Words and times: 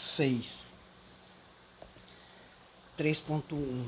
6. 0.00 0.72
3.1 2.98 3.86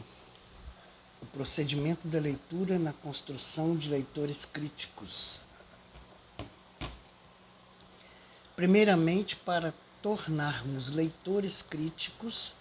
O 1.23 1.27
procedimento 1.27 2.07
da 2.07 2.21
leitura 2.21 2.79
na 2.79 2.93
construção 2.93 3.75
de 3.75 3.89
leitores 3.89 4.45
críticos. 4.45 5.41
Primeiramente, 8.55 9.37
para 9.37 9.73
tornarmos 10.03 10.91
leitores 10.91 11.63
críticos, 11.63 12.53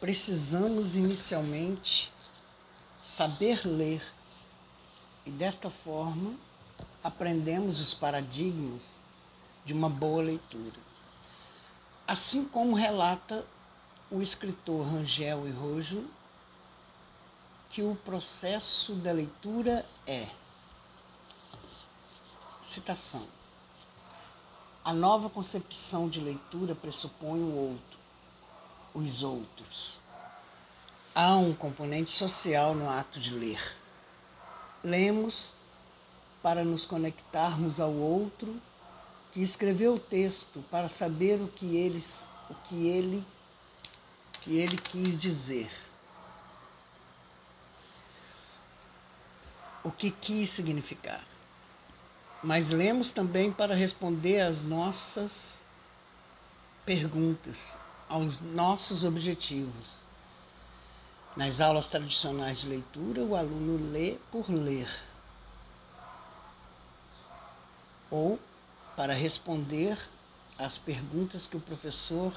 precisamos 0.00 0.96
inicialmente 0.96 2.12
saber 3.04 3.64
ler 3.64 4.02
e 5.24 5.30
desta 5.30 5.70
forma 5.70 6.34
aprendemos 7.04 7.80
os 7.80 7.94
paradigmas 7.94 8.90
de 9.64 9.72
uma 9.72 9.88
boa 9.88 10.22
leitura. 10.22 10.89
Assim 12.10 12.44
como 12.44 12.74
relata 12.74 13.46
o 14.10 14.20
escritor 14.20 14.84
Rangel 14.84 15.46
e 15.46 15.52
Rojo, 15.52 16.04
que 17.70 17.84
o 17.84 17.94
processo 18.04 18.96
da 18.96 19.12
leitura 19.12 19.86
é 20.04 20.26
citação. 22.64 23.28
A 24.84 24.92
nova 24.92 25.30
concepção 25.30 26.08
de 26.08 26.20
leitura 26.20 26.74
pressupõe 26.74 27.38
o 27.38 27.54
outro, 27.54 27.98
os 28.92 29.22
outros. 29.22 30.00
Há 31.14 31.36
um 31.36 31.54
componente 31.54 32.10
social 32.10 32.74
no 32.74 32.90
ato 32.90 33.20
de 33.20 33.32
ler. 33.32 33.76
Lemos 34.82 35.54
para 36.42 36.64
nos 36.64 36.84
conectarmos 36.84 37.78
ao 37.78 37.92
outro 37.92 38.60
que 39.32 39.42
escreveu 39.42 39.94
o 39.94 39.98
texto 39.98 40.64
para 40.70 40.88
saber 40.88 41.40
o 41.40 41.48
que, 41.48 41.76
eles, 41.76 42.24
o 42.48 42.54
que 42.54 42.88
ele 42.88 43.24
que 44.40 44.56
ele 44.56 44.76
quis 44.76 45.18
dizer. 45.18 45.70
O 49.82 49.90
que 49.90 50.10
quis 50.10 50.50
significar. 50.50 51.24
Mas 52.42 52.70
lemos 52.70 53.12
também 53.12 53.52
para 53.52 53.74
responder 53.74 54.40
às 54.40 54.62
nossas 54.62 55.62
perguntas, 56.86 57.76
aos 58.08 58.40
nossos 58.40 59.04
objetivos. 59.04 60.00
Nas 61.36 61.60
aulas 61.60 61.86
tradicionais 61.86 62.60
de 62.60 62.68
leitura, 62.68 63.22
o 63.22 63.36
aluno 63.36 63.92
lê 63.92 64.16
por 64.32 64.50
ler. 64.50 64.88
Ou 68.10 68.38
para 68.96 69.14
responder 69.14 69.98
às 70.58 70.76
perguntas 70.76 71.46
que 71.46 71.56
o 71.56 71.60
professor 71.60 72.34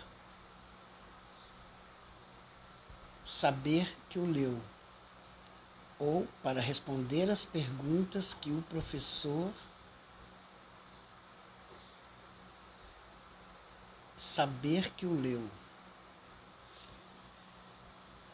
saber 3.26 3.96
que 4.10 4.20
o 4.20 4.26
leu, 4.26 4.62
ou 6.00 6.28
para 6.42 6.62
responder 6.62 7.30
às 7.30 7.44
perguntas 7.44 8.34
que 8.34 8.50
o 8.50 8.62
professor 8.64 9.52
saber 14.18 14.92
que 14.92 15.06
o 15.06 15.20
leu. 15.20 15.50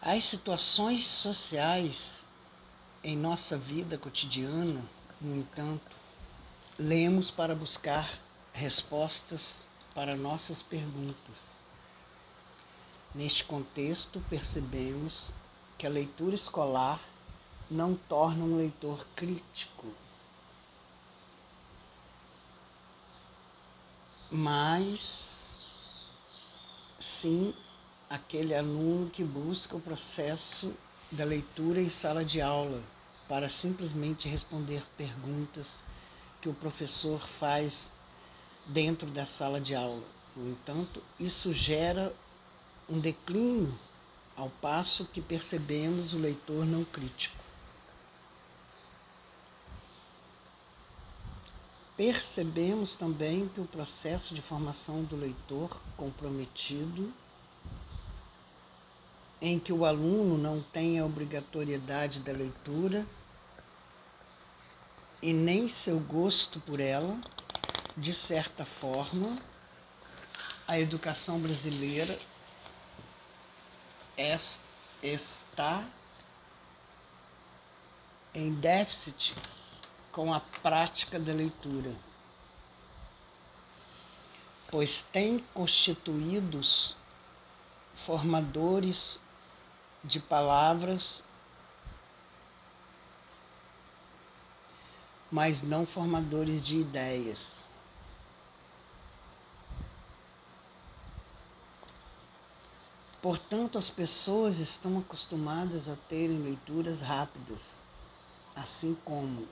As 0.02 0.24
situações 0.24 1.08
sociais 1.08 2.26
em 3.04 3.18
nossa 3.18 3.58
vida 3.58 3.98
cotidiana, 3.98 4.82
no 5.20 5.36
entanto, 5.36 5.99
lemos 6.82 7.30
para 7.30 7.54
buscar 7.54 8.10
respostas 8.54 9.62
para 9.94 10.16
nossas 10.16 10.62
perguntas. 10.62 11.60
Neste 13.14 13.44
contexto, 13.44 14.24
percebemos 14.30 15.30
que 15.78 15.86
a 15.86 15.90
leitura 15.90 16.36
escolar 16.36 17.02
não 17.70 17.96
torna 17.96 18.46
um 18.46 18.56
leitor 18.56 19.06
crítico, 19.14 19.94
mas 24.32 25.60
sim 26.98 27.54
aquele 28.10 28.56
aluno 28.56 29.10
que 29.10 29.24
busca 29.24 29.76
o 29.76 29.82
processo 29.82 30.74
da 31.12 31.26
leitura 31.26 31.82
em 31.82 31.90
sala 31.90 32.24
de 32.24 32.40
aula 32.40 32.82
para 33.28 33.50
simplesmente 33.50 34.30
responder 34.30 34.82
perguntas 34.96 35.84
que 36.42 36.50
o 36.50 36.54
professor 36.54 37.20
faz 37.40 37.92
dentro 38.66 39.10
da 39.10 39.26
sala 39.26 39.60
de 39.60 39.76
aula. 39.76 40.04
No 40.36 40.52
entanto, 40.52 41.02
isso 41.20 41.54
gera 41.54 42.14
um 42.88 43.00
declínio 43.00 43.78
ao 44.36 44.50
passo 44.62 45.06
que 45.06 45.22
percebemos 45.22 46.14
o 46.14 46.18
leitor 46.18 46.66
não 46.66 46.86
crítico. 46.86 47.38
Percebemos 51.98 52.96
também 52.96 53.50
que 53.50 53.60
o 53.60 53.66
processo 53.66 54.34
de 54.34 54.42
formação 54.42 55.04
do 55.04 55.18
leitor 55.18 55.78
comprometido, 55.98 57.12
em 59.42 59.60
que 59.60 59.74
o 59.74 59.84
aluno 59.84 60.38
não 60.38 60.62
tem 60.62 61.00
a 61.00 61.06
obrigatoriedade 61.06 62.22
da 62.22 62.32
leitura, 62.32 63.06
e 65.22 65.34
nem 65.34 65.68
seu 65.68 66.00
gosto 66.00 66.60
por 66.62 66.80
ela, 66.80 67.18
de 67.98 68.14
certa 68.14 68.64
forma, 68.64 69.38
a 70.68 70.80
educação 70.80 71.40
brasileira 71.40 72.20
está 75.02 75.84
em 78.34 78.54
déficit 78.54 79.36
com 80.12 80.34
a 80.34 80.40
prática 80.40 81.20
da 81.20 81.34
leitura, 81.34 81.94
pois 84.70 85.02
tem 85.02 85.40
constituídos 85.54 86.96
formadores 88.06 89.20
de 90.04 90.20
palavras 90.20 91.22
mas 95.32 95.62
não 95.62 95.86
formadores 95.86 96.62
de 96.62 96.78
ideias. 96.78 97.64
Portanto, 103.22 103.78
as 103.78 103.90
pessoas 103.90 104.60
estão 104.60 104.98
acostumadas 104.98 105.90
a 105.90 105.96
terem 106.08 106.42
leituras 106.42 107.02
rápidas, 107.02 107.82
assim 108.56 108.98
como 109.04 109.48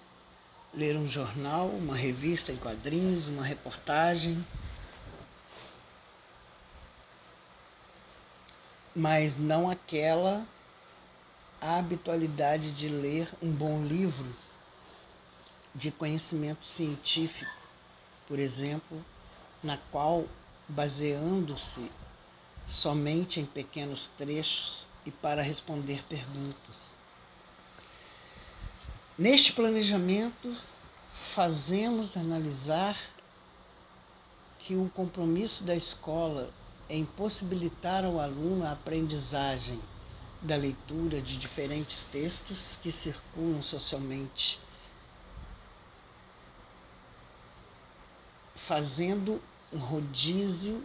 ler 0.74 0.96
um 0.96 1.08
jornal, 1.08 1.68
uma 1.68 1.96
revista 1.96 2.52
em 2.52 2.58
quadrinhos, 2.58 3.28
uma 3.28 3.44
reportagem. 3.44 4.44
Mas 8.96 9.38
não 9.38 9.70
aquela 9.70 10.46
habitualidade 11.60 12.72
de 12.72 12.88
ler 12.88 13.30
um 13.42 13.52
bom 13.52 13.84
livro 13.84 14.34
de 15.74 15.92
conhecimento 15.92 16.66
científico, 16.66 17.52
por 18.28 18.40
exemplo, 18.40 19.04
na 19.64 19.78
qual, 19.92 20.26
baseando-se 20.68 21.92
somente 22.68 23.40
em 23.40 23.46
pequenos 23.46 24.08
trechos 24.18 24.86
e 25.06 25.12
para 25.12 25.42
responder 25.42 26.04
perguntas. 26.10 26.88
Neste 29.18 29.54
planejamento, 29.54 30.56
fazemos 31.34 32.16
analisar 32.16 32.98
que 34.60 34.76
o 34.76 34.92
compromisso 34.94 35.64
da 35.64 35.76
escola 35.76 36.52
em 36.90 37.06
possibilitar 37.06 38.06
ao 38.06 38.20
aluno 38.20 38.66
a 38.66 38.72
aprendizagem 38.72 39.80
da 40.42 40.56
leitura 40.56 41.22
de 41.22 41.38
diferentes 41.38 42.04
textos 42.04 42.78
que 42.82 42.92
circulam 42.92 43.64
socialmente 43.64 44.60
fazendo 48.68 49.42
um 49.72 49.78
rodízio 49.78 50.84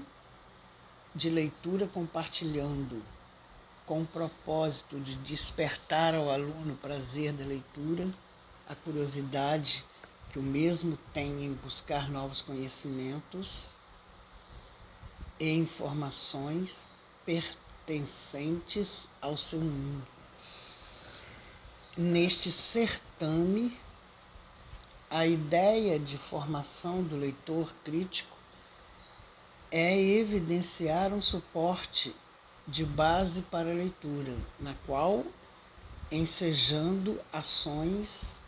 de 1.12 1.29
leitura 1.29 1.88
compartilhando, 1.88 3.02
com 3.84 4.02
o 4.02 4.06
propósito 4.06 5.00
de 5.00 5.17
despertar 5.17 6.14
ao 6.14 6.31
aluno 6.31 6.75
o 6.75 6.76
prazer 6.76 7.32
da 7.32 7.44
leitura, 7.44 8.08
a 8.69 8.76
curiosidade 8.76 9.84
que 10.31 10.38
o 10.38 10.43
mesmo 10.43 10.96
tem 11.12 11.44
em 11.44 11.52
buscar 11.55 12.08
novos 12.08 12.40
conhecimentos 12.40 13.70
e 15.40 15.50
informações 15.50 16.88
pertencentes 17.26 19.08
ao 19.20 19.37
seu 19.37 19.61
mundo. 19.61 20.06
Neste 21.96 22.52
certame 22.52 23.76
a 25.12 25.26
ideia 25.26 25.99
de 25.99 26.17
formação 26.17 27.03
do 27.03 27.19
leitor 27.19 27.70
crítico 27.85 28.35
é 29.70 29.94
evidenciar 29.94 31.12
um 31.12 31.20
suporte 31.20 32.17
de 32.67 32.82
base 32.82 33.43
para 33.43 33.70
a 33.70 33.75
leitura, 33.75 34.35
na 34.59 34.75
qual 34.87 35.23
ensejando 36.11 37.20
ações 37.31 38.38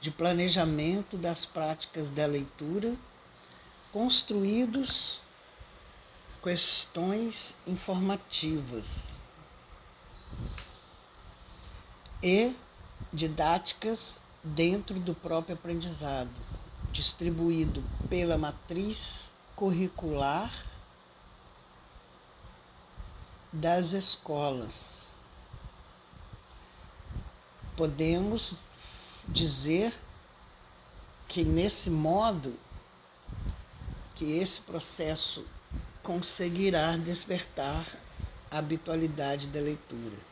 de 0.00 0.08
planejamento 0.08 1.16
das 1.16 1.44
práticas 1.44 2.08
da 2.08 2.24
leitura, 2.26 2.94
construídos 3.92 5.20
questões 6.44 7.56
informativas 7.66 9.02
e 12.22 12.54
didáticas 13.12 14.20
dentro 14.42 14.98
do 14.98 15.14
próprio 15.14 15.54
aprendizado, 15.54 16.30
distribuído 16.92 17.84
pela 18.08 18.38
matriz 18.38 19.30
curricular 19.54 20.52
das 23.52 23.92
escolas. 23.92 25.06
Podemos 27.76 28.54
dizer 29.28 29.94
que 31.28 31.44
nesse 31.44 31.90
modo 31.90 32.54
que 34.16 34.38
esse 34.38 34.60
processo 34.60 35.46
conseguirá 36.02 36.96
despertar 36.96 37.86
a 38.50 38.58
habitualidade 38.58 39.46
da 39.46 39.60
leitura. 39.60 40.29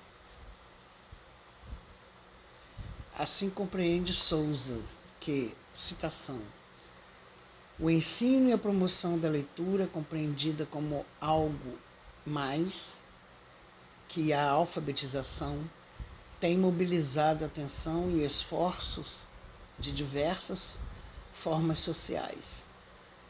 Assim 3.18 3.50
compreende 3.50 4.14
Souza 4.14 4.80
que, 5.18 5.52
citação, 5.74 6.40
o 7.76 7.90
ensino 7.90 8.48
e 8.48 8.52
a 8.52 8.58
promoção 8.58 9.18
da 9.18 9.28
leitura, 9.28 9.88
compreendida 9.88 10.64
como 10.66 11.04
algo 11.20 11.76
mais 12.24 13.02
que 14.08 14.32
a 14.32 14.48
alfabetização, 14.48 15.68
tem 16.38 16.56
mobilizado 16.56 17.44
atenção 17.44 18.08
e 18.08 18.24
esforços 18.24 19.24
de 19.80 19.90
diversas 19.90 20.78
formas 21.42 21.80
sociais, 21.80 22.66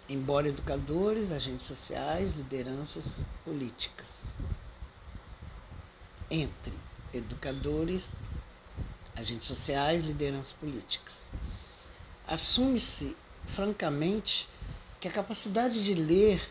embora 0.06 0.48
educadores, 0.48 1.32
agentes 1.32 1.66
sociais, 1.66 2.32
lideranças 2.32 3.24
políticas. 3.42 4.34
Entre 6.30 6.74
educadores, 7.14 8.12
agentes 9.18 9.48
sociais, 9.48 10.04
lideranças 10.04 10.52
políticas. 10.52 11.24
Assume-se, 12.26 13.16
francamente, 13.54 14.48
que 15.00 15.08
a 15.08 15.12
capacidade 15.12 15.82
de 15.82 15.94
ler 15.94 16.48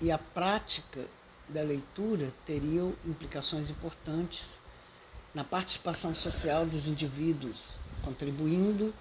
e 0.00 0.10
a 0.10 0.18
prática 0.18 1.06
da 1.48 1.62
leitura 1.62 2.32
teriam 2.44 2.92
implicações 3.06 3.70
importantes 3.70 4.60
na 5.34 5.44
participação 5.44 6.14
social 6.14 6.66
dos 6.66 6.86
indivíduos, 6.86 7.76
contribuindo 8.02 8.92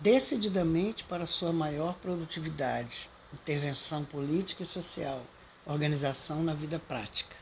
decididamente 0.00 1.04
para 1.04 1.26
sua 1.26 1.52
maior 1.52 1.94
produtividade, 1.94 3.08
intervenção 3.32 4.04
política 4.04 4.62
e 4.62 4.66
social, 4.66 5.22
organização 5.66 6.42
na 6.42 6.52
vida 6.54 6.78
prática, 6.78 7.34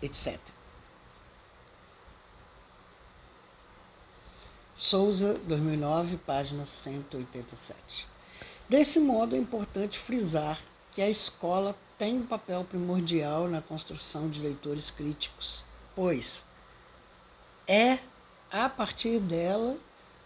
etc. 0.00 0.38
Souza, 4.84 5.34
2009, 5.46 6.16
página 6.26 6.64
187. 6.64 8.04
Desse 8.68 8.98
modo, 8.98 9.36
é 9.36 9.38
importante 9.38 9.96
frisar 9.96 10.60
que 10.92 11.00
a 11.00 11.08
escola 11.08 11.76
tem 11.96 12.18
um 12.18 12.26
papel 12.26 12.64
primordial 12.64 13.46
na 13.46 13.62
construção 13.62 14.28
de 14.28 14.40
leitores 14.40 14.90
críticos, 14.90 15.62
pois 15.94 16.44
é 17.68 18.00
a 18.50 18.68
partir 18.68 19.20
dela 19.20 19.76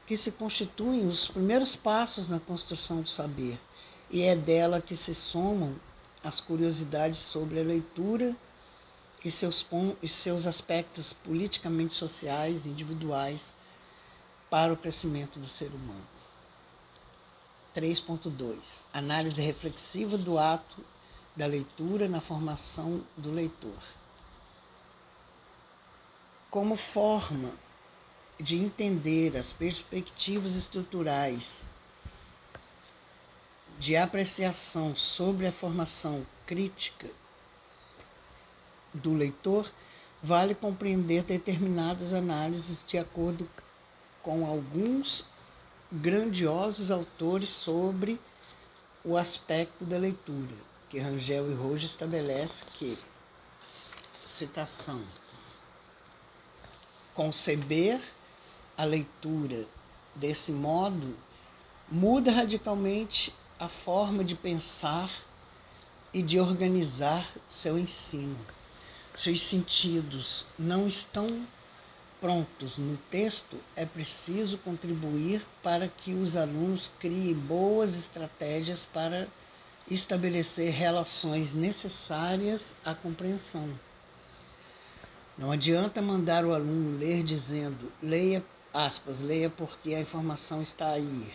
que 0.07 0.17
se 0.17 0.33
constituem 0.33 1.07
os 1.07 1.29
primeiros 1.29 1.77
passos 1.77 2.31
na 2.31 2.41
construção 2.41 3.03
do 3.03 3.11
saber, 3.11 3.61
e 4.11 4.23
é 4.23 4.35
dela 4.35 4.81
que 4.81 4.97
se 4.97 5.15
somam 5.15 5.77
as 6.25 6.41
curiosidades 6.41 7.21
sobre 7.21 7.61
a 7.61 7.63
leitura 7.63 8.35
e 9.23 9.31
seus, 9.31 9.67
e 10.03 10.09
seus 10.09 10.47
aspectos 10.47 11.13
politicamente 11.13 11.95
sociais 11.95 12.65
individuais 12.65 13.55
para 14.49 14.73
o 14.73 14.77
crescimento 14.77 15.39
do 15.39 15.49
ser 15.49 15.69
humano. 15.69 16.07
3.2 17.75 18.83
Análise 18.93 19.43
reflexiva 19.43 20.17
do 20.17 20.39
ato 20.39 20.83
da 21.37 21.47
leitura 21.47 22.09
na 22.09 22.21
formação 22.21 23.05
do 23.17 23.31
leitor. 23.31 23.83
Como 26.51 26.77
forma 26.77 27.53
de 28.41 28.57
entender 28.57 29.37
as 29.37 29.53
perspectivas 29.53 30.55
estruturais 30.55 31.65
de 33.79 33.97
apreciação 33.97 34.97
sobre 34.97 35.47
a 35.47 35.53
formação 35.53 36.27
crítica 36.47 37.09
do 38.95 39.13
leitor, 39.13 39.71
vale 40.23 40.55
compreender 40.55 41.25
determinadas 41.25 42.13
análises 42.13 42.85
de 42.87 42.97
acordo 42.97 43.45
com 43.45 43.66
alguns 44.31 45.25
grandiosos 45.93 46.91
autores 46.91 47.49
sobre 47.49 48.21
o 49.05 49.17
aspecto 49.17 49.85
da 49.85 49.97
leitura, 49.97 50.55
que 50.91 50.99
Rangel 50.99 51.51
e 51.51 51.55
Roja 51.55 51.87
estabelece 51.87 52.65
que, 52.75 52.99
citação, 54.27 55.01
conceber 57.15 58.01
a 58.77 58.85
leitura 58.85 59.67
desse 60.15 60.51
modo 60.51 61.17
muda 61.89 62.33
radicalmente 62.33 63.33
a 63.59 63.69
forma 63.69 64.25
de 64.25 64.35
pensar 64.35 65.11
e 66.13 66.21
de 66.21 66.41
organizar 66.41 67.31
seu 67.49 67.79
ensino. 67.79 68.39
Seus 69.15 69.41
sentidos 69.41 70.45
não 70.59 70.87
estão 70.87 71.47
prontos 72.27 72.77
no 72.77 72.97
texto, 73.09 73.57
é 73.77 73.87
preciso 73.87 74.59
contribuir 74.59 75.47
para 75.63 75.87
que 75.87 76.13
os 76.13 76.35
alunos 76.35 76.91
criem 76.99 77.33
boas 77.33 77.97
estratégias 77.97 78.85
para 78.85 79.29
estabelecer 79.89 80.73
relações 80.73 81.55
necessárias 81.55 82.75
à 82.85 82.97
compreensão. 82.97 83.71
Não 85.39 85.53
adianta 85.53 86.03
mandar 86.03 86.45
o 86.45 86.53
aluno 86.53 86.99
ler 86.99 87.23
dizendo, 87.23 87.93
leia, 88.03 88.45
aspas, 88.75 89.21
leia 89.21 89.49
porque 89.49 89.95
a 89.95 90.01
informação 90.01 90.61
está 90.61 90.89
aí. 90.89 91.33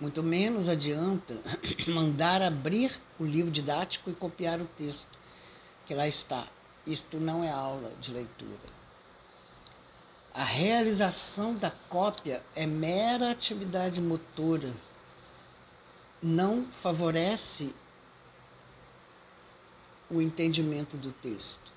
Muito 0.00 0.22
menos 0.22 0.66
adianta 0.66 1.36
mandar 1.86 2.40
abrir 2.40 2.98
o 3.20 3.24
livro 3.26 3.50
didático 3.50 4.08
e 4.08 4.14
copiar 4.14 4.62
o 4.62 4.68
texto, 4.78 5.18
que 5.84 5.92
lá 5.92 6.08
está. 6.08 6.46
Isto 6.86 7.18
não 7.18 7.44
é 7.44 7.50
aula 7.50 7.92
de 8.00 8.12
leitura. 8.12 8.77
A 10.34 10.44
realização 10.44 11.54
da 11.54 11.70
cópia 11.88 12.42
é 12.54 12.66
mera 12.66 13.30
atividade 13.30 14.00
motora, 14.00 14.72
não 16.22 16.66
favorece 16.72 17.74
o 20.10 20.20
entendimento 20.20 20.96
do 20.96 21.12
texto. 21.12 21.72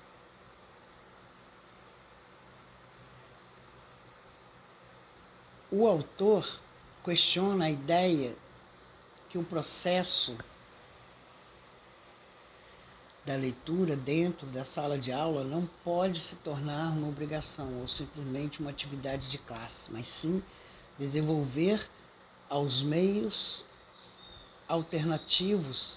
O 5.70 5.86
autor 5.86 6.60
questiona 7.02 7.64
a 7.64 7.70
ideia 7.70 8.36
que 9.28 9.38
o 9.38 9.44
processo 9.44 10.36
da 13.24 13.36
leitura 13.36 13.94
dentro 13.94 14.46
da 14.48 14.64
sala 14.64 14.98
de 14.98 15.12
aula 15.12 15.44
não 15.44 15.68
pode 15.84 16.18
se 16.18 16.36
tornar 16.36 16.90
uma 16.90 17.08
obrigação 17.08 17.80
ou 17.80 17.86
simplesmente 17.86 18.60
uma 18.60 18.70
atividade 18.70 19.30
de 19.30 19.38
classe, 19.38 19.92
mas 19.92 20.08
sim 20.08 20.42
desenvolver 20.98 21.88
aos 22.48 22.82
meios 22.82 23.64
alternativos 24.68 25.96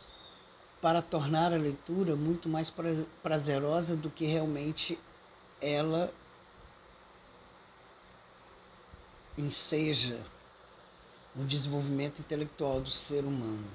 para 0.79 1.01
tornar 1.01 1.51
a 1.51 1.57
leitura 1.57 2.15
muito 2.15 2.47
mais 2.47 2.71
prazerosa 3.23 3.95
do 3.95 4.09
que 4.09 4.25
realmente 4.25 4.99
ela 5.59 6.13
enseja 9.37 10.19
no 11.35 11.43
desenvolvimento 11.45 12.19
intelectual 12.19 12.79
do 12.79 12.91
ser 12.91 13.25
humano. 13.25 13.65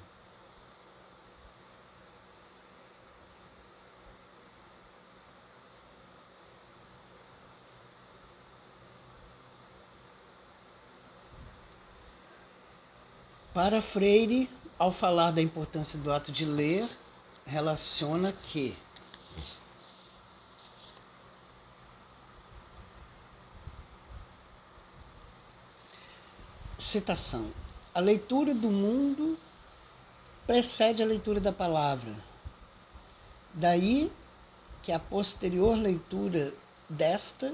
Para 13.52 13.82
Freire, 13.82 14.48
ao 14.78 14.92
falar 14.92 15.32
da 15.32 15.42
importância 15.42 15.98
do 15.98 16.12
ato 16.12 16.30
de 16.30 16.44
ler, 16.44 16.88
relaciona 17.44 18.32
que 18.32 18.76
Citação: 26.78 27.50
A 27.94 28.00
leitura 28.00 28.54
do 28.54 28.70
mundo 28.70 29.38
precede 30.46 31.02
a 31.02 31.06
leitura 31.06 31.38
da 31.38 31.52
palavra. 31.52 32.14
Daí 33.52 34.10
que 34.82 34.90
a 34.90 34.98
posterior 34.98 35.76
leitura 35.76 36.54
desta 36.88 37.52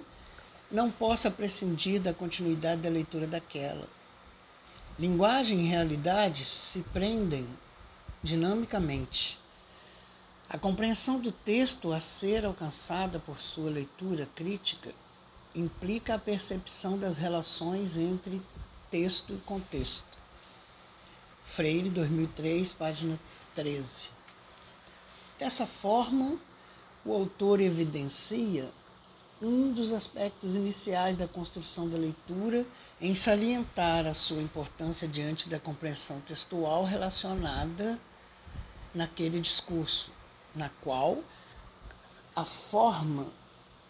não 0.70 0.90
possa 0.90 1.30
prescindir 1.30 2.00
da 2.00 2.14
continuidade 2.14 2.82
da 2.82 2.88
leitura 2.88 3.26
daquela. 3.26 3.95
Linguagem 4.98 5.60
e 5.60 5.68
realidade 5.68 6.42
se 6.46 6.80
prendem 6.80 7.46
dinamicamente. 8.22 9.38
A 10.48 10.56
compreensão 10.56 11.20
do 11.20 11.30
texto 11.30 11.92
a 11.92 12.00
ser 12.00 12.46
alcançada 12.46 13.18
por 13.18 13.38
sua 13.38 13.68
leitura 13.68 14.26
crítica 14.34 14.94
implica 15.54 16.14
a 16.14 16.18
percepção 16.18 16.96
das 16.96 17.18
relações 17.18 17.94
entre 17.94 18.40
texto 18.90 19.34
e 19.34 19.38
contexto. 19.40 20.16
Freire, 21.44 21.90
2003, 21.90 22.72
página 22.72 23.20
13. 23.54 24.08
Dessa 25.38 25.66
forma, 25.66 26.38
o 27.04 27.12
autor 27.12 27.60
evidencia 27.60 28.70
um 29.42 29.74
dos 29.74 29.92
aspectos 29.92 30.54
iniciais 30.54 31.18
da 31.18 31.28
construção 31.28 31.86
da 31.86 31.98
leitura 31.98 32.64
em 33.00 33.14
salientar 33.14 34.06
a 34.06 34.14
sua 34.14 34.40
importância 34.40 35.06
diante 35.06 35.48
da 35.48 35.58
compreensão 35.58 36.20
textual 36.20 36.84
relacionada 36.84 37.98
naquele 38.94 39.38
discurso, 39.40 40.10
na 40.54 40.70
qual 40.80 41.22
a 42.34 42.44
forma 42.44 43.26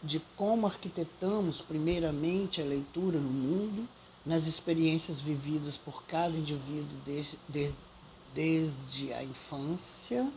de 0.03 0.21
como 0.37 0.67
arquitetamos 0.67 1.61
primeiramente 1.61 2.61
a 2.61 2.65
leitura 2.65 3.19
no 3.19 3.31
mundo, 3.31 3.89
nas 4.25 4.47
experiências 4.47 5.21
vividas 5.21 5.77
por 5.77 6.03
cada 6.05 6.37
indivíduo 6.37 6.99
desde, 7.05 7.39
desde, 8.35 9.13
a 9.13 9.23
infância, 9.23 10.29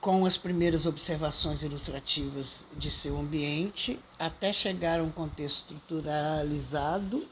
com 0.00 0.24
as 0.24 0.36
primeiras 0.36 0.86
observações 0.86 1.60
ilustrativas 1.62 2.64
de 2.76 2.88
seu 2.88 3.18
ambiente, 3.18 3.98
até 4.16 4.52
chegar 4.52 5.00
a 5.00 5.02
um 5.02 5.10
contexto 5.10 5.72
estruturalizado 5.72 7.26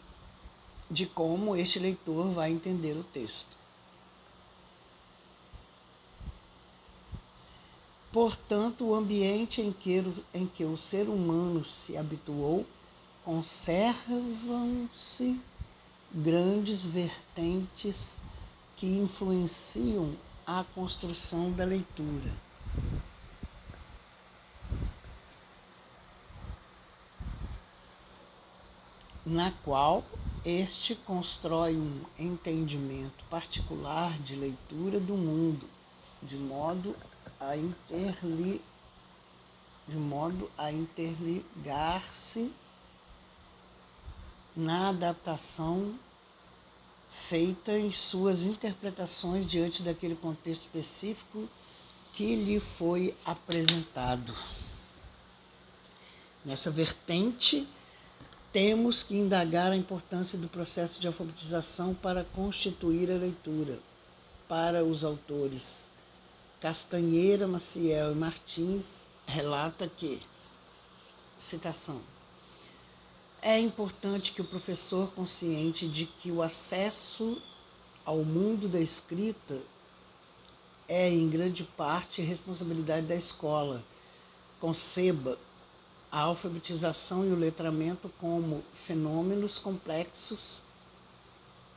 de 0.90 1.06
como 1.06 1.54
este 1.56 1.78
leitor 1.78 2.32
vai 2.32 2.50
entender 2.50 2.96
o 2.96 3.04
texto. 3.04 3.54
Portanto, 8.12 8.86
o 8.86 8.94
ambiente 8.94 9.60
em 9.60 9.72
que, 9.72 10.02
em 10.34 10.46
que 10.46 10.64
o 10.64 10.76
ser 10.76 11.08
humano 11.08 11.64
se 11.64 11.96
habituou 11.96 12.66
conservam-se 13.24 15.40
grandes 16.12 16.84
vertentes 16.84 18.18
que 18.76 18.86
influenciam 18.86 20.14
a 20.46 20.64
construção 20.74 21.52
da 21.52 21.64
leitura 21.64 22.45
na 29.24 29.52
qual 29.64 30.04
este 30.44 30.94
constrói 30.94 31.76
um 31.76 32.00
entendimento 32.16 33.24
particular 33.28 34.16
de 34.20 34.36
leitura 34.36 35.00
do 35.00 35.14
mundo, 35.14 35.68
de 36.22 36.36
modo 36.36 36.94
a 37.40 37.56
interli 37.56 38.62
de 39.88 39.96
modo 39.96 40.50
a 40.58 40.72
interligar-se 40.72 42.52
na 44.56 44.88
adaptação 44.88 45.94
feita 47.28 47.78
em 47.78 47.92
suas 47.92 48.42
interpretações 48.42 49.48
diante 49.48 49.82
daquele 49.82 50.16
contexto 50.16 50.62
específico 50.62 51.48
que 52.16 52.34
lhe 52.34 52.58
foi 52.58 53.14
apresentado. 53.26 54.34
Nessa 56.42 56.70
vertente, 56.70 57.68
temos 58.50 59.02
que 59.02 59.14
indagar 59.14 59.70
a 59.70 59.76
importância 59.76 60.38
do 60.38 60.48
processo 60.48 60.98
de 60.98 61.06
alfabetização 61.06 61.92
para 61.92 62.24
constituir 62.24 63.10
a 63.10 63.16
leitura. 63.16 63.78
Para 64.48 64.82
os 64.82 65.04
autores 65.04 65.90
Castanheira, 66.58 67.46
Maciel 67.46 68.12
e 68.12 68.14
Martins, 68.14 69.04
relata 69.26 69.86
que, 69.86 70.18
citação, 71.38 72.00
é 73.42 73.60
importante 73.60 74.32
que 74.32 74.40
o 74.40 74.44
professor, 74.44 75.10
consciente 75.12 75.86
de 75.86 76.06
que 76.06 76.32
o 76.32 76.40
acesso 76.42 77.42
ao 78.06 78.24
mundo 78.24 78.68
da 78.68 78.80
escrita 78.80 79.60
é, 80.88 81.08
em 81.08 81.28
grande 81.28 81.64
parte, 81.64 82.22
responsabilidade 82.22 83.06
da 83.06 83.16
escola. 83.16 83.82
Conceba 84.60 85.38
a 86.10 86.20
alfabetização 86.20 87.26
e 87.26 87.32
o 87.32 87.38
letramento 87.38 88.08
como 88.18 88.62
fenômenos 88.72 89.58
complexos 89.58 90.62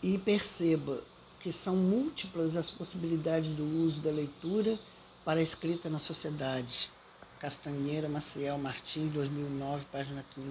e 0.02 0.18
perceba 0.18 1.02
que 1.40 1.52
são 1.52 1.76
múltiplas 1.76 2.56
as 2.56 2.70
possibilidades 2.70 3.52
do 3.52 3.64
uso 3.64 4.02
da 4.02 4.12
leitura 4.12 4.80
para 5.26 5.40
a 5.40 5.44
escrita 5.44 5.90
na 5.90 6.00
sociedade. 6.00 6.90
Castanheira, 7.40 8.10
Maciel 8.10 8.58
Martins, 8.58 9.12
2009, 9.14 9.86
página 9.92 10.26
15. 10.36 10.48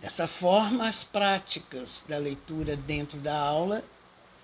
Dessa 0.00 0.26
forma, 0.26 0.88
as 0.88 1.04
práticas 1.04 2.04
da 2.08 2.18
leitura 2.18 2.76
dentro 2.76 3.18
da 3.18 3.38
aula 3.38 3.84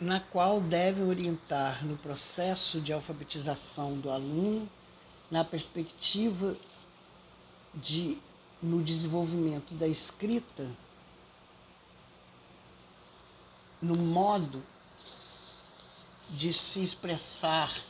na 0.00 0.20
qual 0.20 0.60
deve 0.60 1.02
orientar 1.02 1.84
no 1.84 1.96
processo 1.96 2.80
de 2.80 2.92
alfabetização 2.92 3.98
do 3.98 4.10
aluno 4.10 4.68
na 5.30 5.44
perspectiva 5.44 6.56
de 7.74 8.18
no 8.62 8.82
desenvolvimento 8.82 9.74
da 9.74 9.86
escrita, 9.86 10.70
no 13.80 13.96
modo 13.96 14.62
de 16.30 16.52
se 16.52 16.82
expressar 16.82 17.80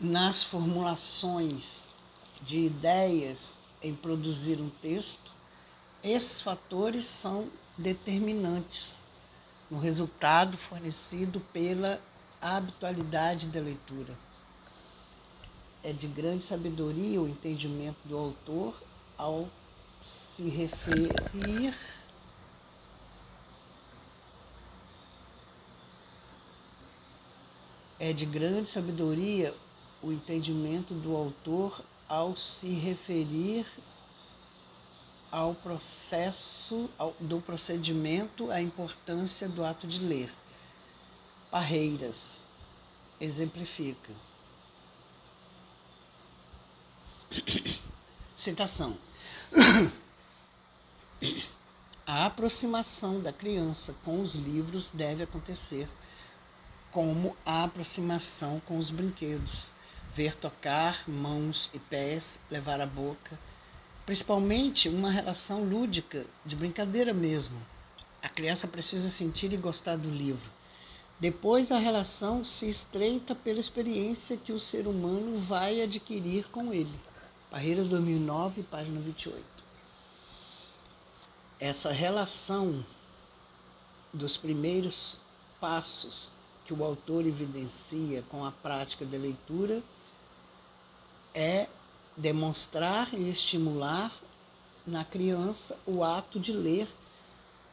nas 0.00 0.42
formulações 0.42 1.88
de 2.42 2.60
ideias 2.60 3.56
em 3.82 3.94
produzir 3.94 4.60
um 4.60 4.70
texto, 4.70 5.30
esses 6.02 6.40
fatores 6.40 7.04
são 7.04 7.50
determinantes 7.76 9.05
no 9.70 9.78
resultado 9.78 10.56
fornecido 10.56 11.40
pela 11.52 12.00
habitualidade 12.40 13.46
da 13.48 13.60
leitura. 13.60 14.14
É 15.82 15.92
de 15.92 16.06
grande 16.06 16.44
sabedoria 16.44 17.20
o 17.20 17.28
entendimento 17.28 17.98
do 18.04 18.16
autor 18.16 18.74
ao 19.16 19.48
se 20.02 20.48
referir 20.48 21.74
É 27.98 28.12
de 28.12 28.26
grande 28.26 28.70
sabedoria 28.70 29.54
o 30.02 30.12
entendimento 30.12 30.92
do 30.92 31.16
autor 31.16 31.82
ao 32.06 32.36
se 32.36 32.68
referir 32.68 33.66
ao 35.30 35.54
processo 35.54 36.88
ao, 36.98 37.12
do 37.20 37.40
procedimento 37.40 38.50
a 38.50 38.60
importância 38.60 39.48
do 39.48 39.64
ato 39.64 39.86
de 39.86 39.98
ler. 39.98 40.32
Parreiras 41.50 42.40
exemplifica. 43.20 44.12
Citação. 48.36 48.96
A 52.06 52.26
aproximação 52.26 53.20
da 53.20 53.32
criança 53.32 53.92
com 54.04 54.20
os 54.20 54.36
livros 54.36 54.92
deve 54.92 55.24
acontecer 55.24 55.88
como 56.92 57.36
a 57.44 57.64
aproximação 57.64 58.60
com 58.60 58.78
os 58.78 58.90
brinquedos. 58.90 59.70
Ver 60.14 60.36
tocar 60.36 61.02
mãos 61.08 61.68
e 61.74 61.80
pés, 61.80 62.38
levar 62.48 62.80
a 62.80 62.86
boca, 62.86 63.36
principalmente 64.06 64.88
uma 64.88 65.10
relação 65.10 65.64
lúdica, 65.64 66.24
de 66.44 66.56
brincadeira 66.56 67.12
mesmo. 67.12 67.60
A 68.22 68.28
criança 68.28 68.66
precisa 68.68 69.10
sentir 69.10 69.52
e 69.52 69.56
gostar 69.56 69.96
do 69.96 70.08
livro. 70.08 70.48
Depois 71.18 71.72
a 71.72 71.78
relação 71.78 72.44
se 72.44 72.68
estreita 72.68 73.34
pela 73.34 73.60
experiência 73.60 74.36
que 74.36 74.52
o 74.52 74.60
ser 74.60 74.86
humano 74.86 75.40
vai 75.40 75.82
adquirir 75.82 76.46
com 76.50 76.72
ele. 76.72 76.92
Barreiras 77.50 77.88
2009, 77.88 78.62
página 78.64 79.00
28. 79.00 79.44
essa 81.58 81.90
relação 81.90 82.84
dos 84.12 84.36
primeiros 84.36 85.18
passos 85.60 86.28
que 86.66 86.74
o 86.74 86.84
autor 86.84 87.26
evidencia 87.26 88.22
com 88.28 88.44
a 88.44 88.52
prática 88.52 89.04
da 89.04 89.16
leitura 89.16 89.82
é 91.34 91.68
demonstrar 92.16 93.12
e 93.12 93.28
estimular 93.28 94.12
na 94.86 95.04
criança 95.04 95.78
o 95.86 96.02
ato 96.02 96.40
de 96.40 96.52
ler 96.52 96.88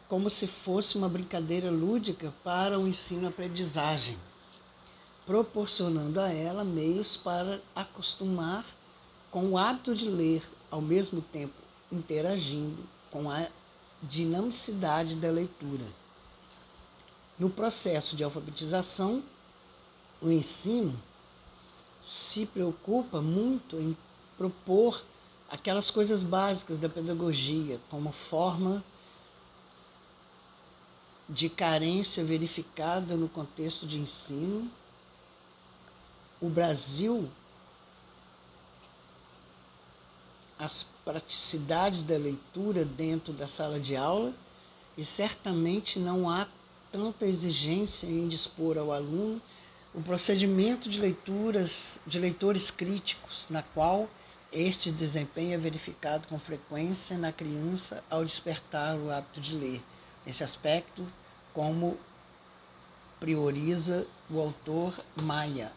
como 0.09 0.29
se 0.29 0.45
fosse 0.47 0.97
uma 0.97 1.07
brincadeira 1.07 1.71
lúdica 1.71 2.33
para 2.43 2.77
o 2.79 2.87
ensino-aprendizagem, 2.87 4.17
proporcionando 5.25 6.19
a 6.19 6.31
ela 6.31 6.63
meios 6.63 7.15
para 7.15 7.61
acostumar 7.75 8.65
com 9.31 9.49
o 9.49 9.57
hábito 9.57 9.95
de 9.95 10.07
ler, 10.07 10.43
ao 10.69 10.81
mesmo 10.81 11.21
tempo 11.21 11.53
interagindo 11.91 12.83
com 13.09 13.29
a 13.31 13.47
dinamicidade 14.03 15.15
da 15.15 15.31
leitura. 15.31 15.85
No 17.39 17.49
processo 17.49 18.15
de 18.15 18.23
alfabetização, 18.23 19.23
o 20.21 20.29
ensino 20.29 20.99
se 22.03 22.45
preocupa 22.45 23.21
muito 23.21 23.77
em 23.77 23.97
propor 24.43 25.01
aquelas 25.49 25.89
coisas 25.89 26.21
básicas 26.21 26.77
da 26.77 26.89
pedagogia, 26.89 27.79
como 27.89 28.11
forma 28.11 28.83
de 31.29 31.47
carência 31.47 32.25
verificada 32.25 33.15
no 33.15 33.29
contexto 33.29 33.87
de 33.87 33.97
ensino. 33.97 34.69
O 36.41 36.49
Brasil, 36.49 37.29
as 40.59 40.85
praticidades 41.05 42.03
da 42.03 42.17
leitura 42.17 42.83
dentro 42.83 43.31
da 43.31 43.47
sala 43.47 43.79
de 43.79 43.95
aula, 43.95 44.33
e 44.97 45.05
certamente 45.05 45.97
não 45.99 46.29
há 46.29 46.49
tanta 46.91 47.25
exigência 47.25 48.07
em 48.07 48.27
dispor 48.27 48.77
ao 48.77 48.91
aluno 48.91 49.41
o 49.93 50.01
procedimento 50.01 50.89
de 50.89 50.99
leituras 50.99 51.97
de 52.05 52.19
leitores 52.19 52.69
críticos, 52.69 53.47
na 53.49 53.63
qual 53.63 54.09
este 54.53 54.91
desempenho 54.91 55.55
é 55.55 55.57
verificado 55.57 56.27
com 56.27 56.37
frequência 56.37 57.17
na 57.17 57.31
criança 57.31 58.03
ao 58.07 58.23
despertar 58.23 58.95
o 58.95 59.11
hábito 59.11 59.41
de 59.41 59.55
ler. 59.55 59.81
Esse 60.27 60.43
aspecto, 60.43 61.05
como 61.53 61.97
prioriza 63.19 64.05
o 64.29 64.39
autor 64.39 64.93
Maia. 65.15 65.71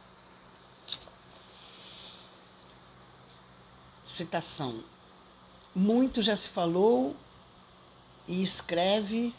Citação: 4.05 4.85
Muito 5.75 6.23
já 6.23 6.37
se 6.37 6.49
falou 6.49 7.17
e 8.29 8.43
escreve 8.43 9.35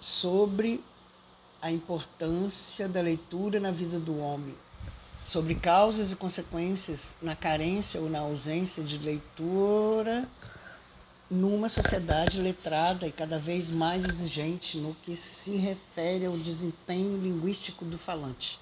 sobre 0.00 0.82
a 1.60 1.70
importância 1.70 2.88
da 2.88 3.00
leitura 3.00 3.60
na 3.60 3.70
vida 3.70 3.98
do 3.98 4.18
homem, 4.18 4.54
sobre 5.24 5.54
causas 5.54 6.12
e 6.12 6.16
consequências 6.16 7.16
na 7.20 7.34
carência 7.34 8.00
ou 8.00 8.08
na 8.08 8.20
ausência 8.20 8.82
de 8.82 8.98
leitura 8.98 10.28
numa 11.30 11.68
sociedade 11.68 12.40
letrada 12.40 13.06
e 13.06 13.12
cada 13.12 13.38
vez 13.38 13.70
mais 13.70 14.06
exigente 14.06 14.78
no 14.78 14.94
que 14.94 15.16
se 15.16 15.56
refere 15.56 16.26
ao 16.26 16.36
desempenho 16.36 17.16
linguístico 17.16 17.84
do 17.84 17.98
falante. 17.98 18.58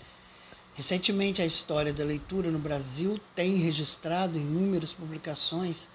Recentemente, 0.74 1.42
a 1.42 1.46
história 1.46 1.92
da 1.92 2.04
leitura 2.04 2.50
no 2.50 2.58
Brasil 2.58 3.20
tem 3.34 3.56
registrado 3.56 4.38
inúmeras 4.38 4.92
publicações 4.92 5.88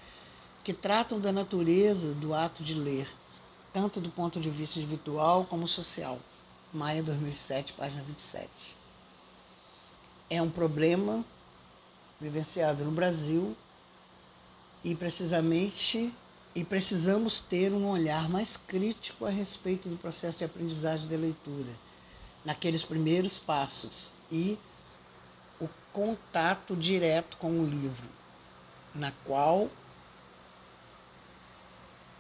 que 0.64 0.74
tratam 0.74 1.20
da 1.20 1.32
natureza 1.32 2.14
do 2.14 2.34
ato 2.34 2.64
de 2.64 2.74
ler, 2.74 3.08
tanto 3.74 4.00
do 4.00 4.10
ponto 4.10 4.40
de 4.40 4.50
vista 4.50 4.78
individual 4.78 5.46
como 5.46 5.68
social 5.68 6.20
maio 6.74 7.02
de 7.02 7.08
2007, 7.08 7.74
página 7.74 8.04
27. 8.04 8.77
É 10.30 10.42
um 10.42 10.50
problema 10.50 11.24
vivenciado 12.20 12.84
no 12.84 12.92
Brasil 12.92 13.56
e 14.84 14.94
precisamente 14.94 16.14
e 16.54 16.64
precisamos 16.66 17.40
ter 17.40 17.72
um 17.72 17.88
olhar 17.88 18.28
mais 18.28 18.58
crítico 18.58 19.26
a 19.26 19.30
respeito 19.30 19.88
do 19.88 19.96
processo 19.96 20.40
de 20.40 20.44
aprendizagem 20.44 21.08
da 21.08 21.16
leitura, 21.16 21.72
naqueles 22.44 22.84
primeiros 22.84 23.38
passos 23.38 24.12
e 24.32 24.58
o 25.62 25.70
contato 25.94 26.76
direto 26.76 27.38
com 27.38 27.60
o 27.60 27.66
livro, 27.66 28.10
na 28.94 29.14
qual 29.24 29.70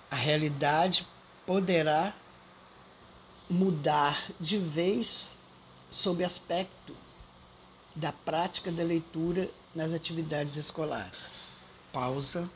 a 0.09 0.15
realidade 0.15 1.05
poderá 1.45 2.15
mudar 3.49 4.31
de 4.39 4.57
vez 4.57 5.35
sob 5.89 6.23
aspecto 6.23 6.95
da 7.97 8.11
prática 8.11 8.71
da 8.71 8.83
leitura 8.83 9.49
nas 9.73 9.91
atividades 9.91 10.55
escolares. 10.55 11.41
Pausa 11.91 12.47